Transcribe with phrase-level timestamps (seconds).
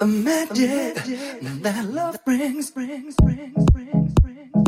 [0.00, 4.67] Imagine, Imagine that love brings, brings, brings, brings, brings.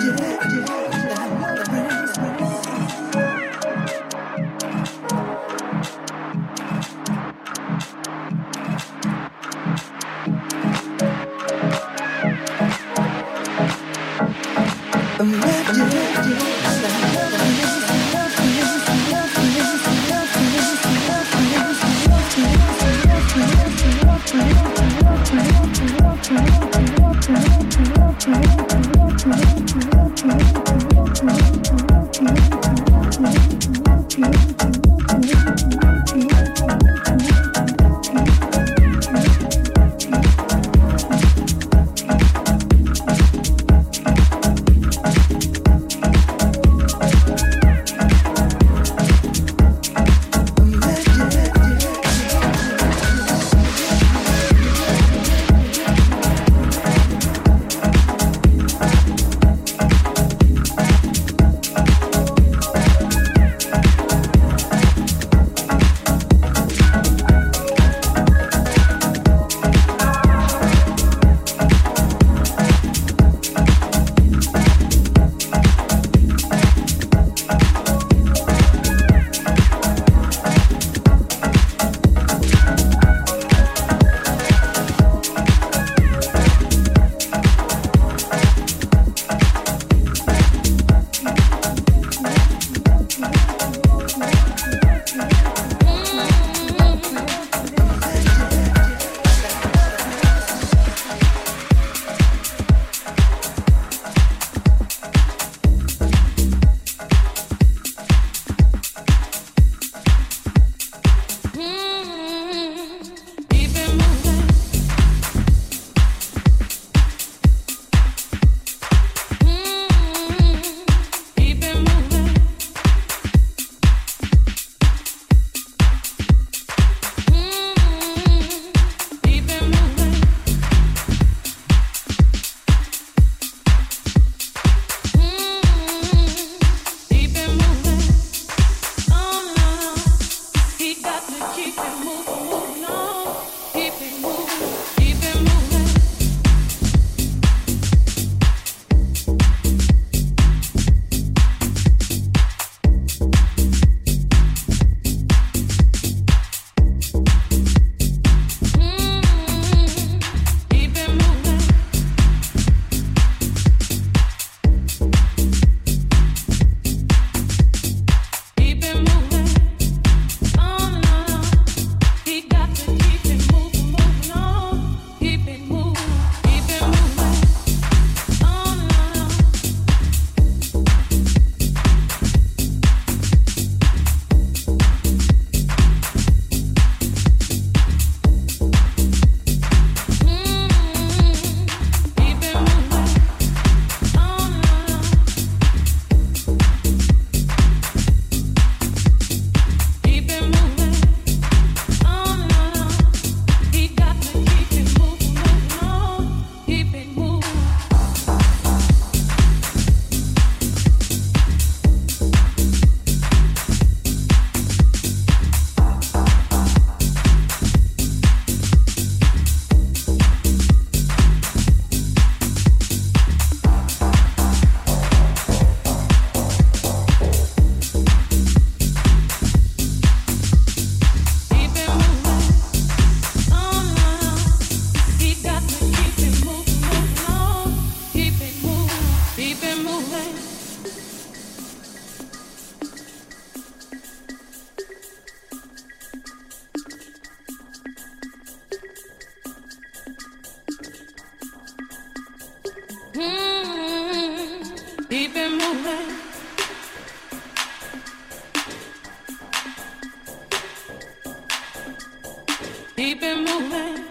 [263.01, 264.05] Keep it moving.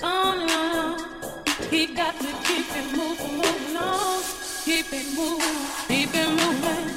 [0.00, 1.66] oh no!
[1.70, 4.22] He got to keep it moving, moving on.
[4.64, 5.66] Keep it moving.
[5.88, 6.95] Keep it moving.